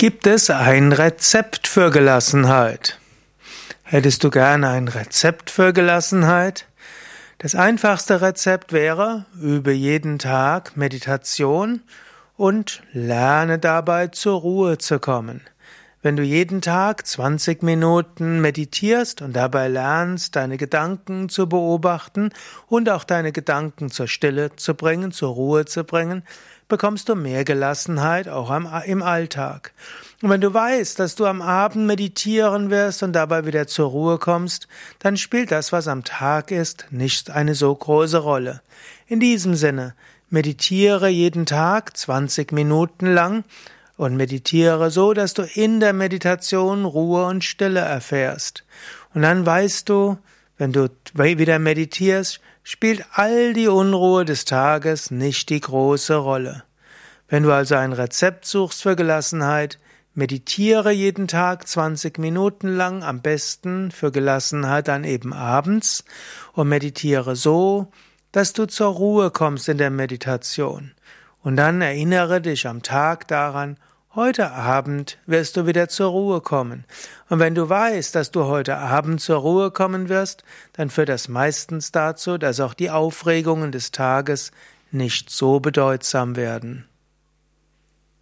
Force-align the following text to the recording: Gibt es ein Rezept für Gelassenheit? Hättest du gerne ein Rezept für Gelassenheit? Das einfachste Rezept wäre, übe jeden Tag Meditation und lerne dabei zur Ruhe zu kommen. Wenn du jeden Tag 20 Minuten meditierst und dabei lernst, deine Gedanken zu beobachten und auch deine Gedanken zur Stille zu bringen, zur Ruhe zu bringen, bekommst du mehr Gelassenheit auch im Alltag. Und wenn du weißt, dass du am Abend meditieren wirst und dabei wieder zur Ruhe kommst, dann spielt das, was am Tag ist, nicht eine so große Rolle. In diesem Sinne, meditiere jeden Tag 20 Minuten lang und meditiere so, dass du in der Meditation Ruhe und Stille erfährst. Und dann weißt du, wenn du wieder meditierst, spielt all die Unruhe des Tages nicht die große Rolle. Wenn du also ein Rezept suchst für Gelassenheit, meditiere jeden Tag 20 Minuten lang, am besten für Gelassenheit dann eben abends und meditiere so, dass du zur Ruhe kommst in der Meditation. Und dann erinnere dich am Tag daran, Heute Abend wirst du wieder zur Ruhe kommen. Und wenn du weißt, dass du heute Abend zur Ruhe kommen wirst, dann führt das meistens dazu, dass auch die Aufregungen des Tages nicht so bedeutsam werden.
Gibt 0.00 0.26
es 0.26 0.48
ein 0.48 0.92
Rezept 0.92 1.68
für 1.68 1.90
Gelassenheit? 1.90 2.98
Hättest 3.82 4.24
du 4.24 4.30
gerne 4.30 4.70
ein 4.70 4.88
Rezept 4.88 5.50
für 5.50 5.74
Gelassenheit? 5.74 6.64
Das 7.36 7.54
einfachste 7.54 8.22
Rezept 8.22 8.72
wäre, 8.72 9.26
übe 9.38 9.72
jeden 9.72 10.18
Tag 10.18 10.74
Meditation 10.74 11.82
und 12.38 12.82
lerne 12.94 13.58
dabei 13.58 14.06
zur 14.06 14.40
Ruhe 14.40 14.78
zu 14.78 15.00
kommen. 15.00 15.42
Wenn 16.02 16.16
du 16.16 16.22
jeden 16.22 16.62
Tag 16.62 17.06
20 17.06 17.62
Minuten 17.62 18.40
meditierst 18.40 19.20
und 19.20 19.36
dabei 19.36 19.68
lernst, 19.68 20.34
deine 20.34 20.56
Gedanken 20.56 21.28
zu 21.28 21.46
beobachten 21.46 22.30
und 22.68 22.88
auch 22.88 23.04
deine 23.04 23.32
Gedanken 23.32 23.90
zur 23.90 24.08
Stille 24.08 24.56
zu 24.56 24.72
bringen, 24.74 25.12
zur 25.12 25.34
Ruhe 25.34 25.66
zu 25.66 25.84
bringen, 25.84 26.22
bekommst 26.68 27.10
du 27.10 27.16
mehr 27.16 27.44
Gelassenheit 27.44 28.30
auch 28.30 28.50
im 28.86 29.02
Alltag. 29.02 29.74
Und 30.22 30.30
wenn 30.30 30.40
du 30.40 30.54
weißt, 30.54 30.98
dass 30.98 31.16
du 31.16 31.26
am 31.26 31.42
Abend 31.42 31.86
meditieren 31.86 32.70
wirst 32.70 33.02
und 33.02 33.12
dabei 33.12 33.44
wieder 33.44 33.66
zur 33.66 33.90
Ruhe 33.90 34.16
kommst, 34.16 34.68
dann 35.00 35.18
spielt 35.18 35.52
das, 35.52 35.70
was 35.70 35.86
am 35.86 36.02
Tag 36.02 36.50
ist, 36.50 36.86
nicht 36.90 37.30
eine 37.30 37.54
so 37.54 37.74
große 37.74 38.18
Rolle. 38.18 38.62
In 39.06 39.20
diesem 39.20 39.54
Sinne, 39.54 39.94
meditiere 40.30 41.08
jeden 41.08 41.44
Tag 41.44 41.94
20 41.94 42.52
Minuten 42.52 43.12
lang 43.12 43.44
und 44.00 44.16
meditiere 44.16 44.90
so, 44.90 45.12
dass 45.12 45.34
du 45.34 45.42
in 45.42 45.78
der 45.78 45.92
Meditation 45.92 46.86
Ruhe 46.86 47.26
und 47.26 47.44
Stille 47.44 47.80
erfährst. 47.80 48.64
Und 49.12 49.20
dann 49.20 49.44
weißt 49.44 49.90
du, 49.90 50.16
wenn 50.56 50.72
du 50.72 50.88
wieder 51.12 51.58
meditierst, 51.58 52.40
spielt 52.62 53.04
all 53.12 53.52
die 53.52 53.68
Unruhe 53.68 54.24
des 54.24 54.46
Tages 54.46 55.10
nicht 55.10 55.50
die 55.50 55.60
große 55.60 56.14
Rolle. 56.14 56.64
Wenn 57.28 57.42
du 57.42 57.52
also 57.52 57.74
ein 57.74 57.92
Rezept 57.92 58.46
suchst 58.46 58.80
für 58.80 58.96
Gelassenheit, 58.96 59.78
meditiere 60.14 60.92
jeden 60.92 61.28
Tag 61.28 61.68
20 61.68 62.18
Minuten 62.18 62.68
lang, 62.68 63.02
am 63.02 63.20
besten 63.20 63.90
für 63.90 64.10
Gelassenheit 64.10 64.88
dann 64.88 65.04
eben 65.04 65.34
abends 65.34 66.06
und 66.54 66.70
meditiere 66.70 67.36
so, 67.36 67.92
dass 68.32 68.54
du 68.54 68.64
zur 68.64 68.94
Ruhe 68.94 69.30
kommst 69.30 69.68
in 69.68 69.76
der 69.76 69.90
Meditation. 69.90 70.92
Und 71.42 71.56
dann 71.56 71.82
erinnere 71.82 72.40
dich 72.40 72.66
am 72.66 72.82
Tag 72.82 73.28
daran, 73.28 73.76
Heute 74.16 74.50
Abend 74.50 75.18
wirst 75.26 75.56
du 75.56 75.68
wieder 75.68 75.88
zur 75.88 76.10
Ruhe 76.10 76.40
kommen. 76.40 76.84
Und 77.28 77.38
wenn 77.38 77.54
du 77.54 77.68
weißt, 77.68 78.12
dass 78.12 78.32
du 78.32 78.46
heute 78.46 78.76
Abend 78.76 79.20
zur 79.20 79.36
Ruhe 79.36 79.70
kommen 79.70 80.08
wirst, 80.08 80.42
dann 80.72 80.90
führt 80.90 81.10
das 81.10 81.28
meistens 81.28 81.92
dazu, 81.92 82.36
dass 82.36 82.58
auch 82.58 82.74
die 82.74 82.90
Aufregungen 82.90 83.70
des 83.70 83.92
Tages 83.92 84.50
nicht 84.90 85.30
so 85.30 85.60
bedeutsam 85.60 86.34
werden. 86.34 86.89